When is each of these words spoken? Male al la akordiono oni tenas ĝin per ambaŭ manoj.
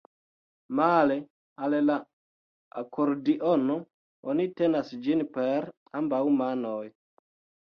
Male 0.77 1.17
al 1.65 1.75
la 1.89 1.97
akordiono 2.81 3.77
oni 4.33 4.47
tenas 4.63 4.91
ĝin 5.05 5.23
per 5.37 5.69
ambaŭ 6.03 6.23
manoj. 6.41 6.83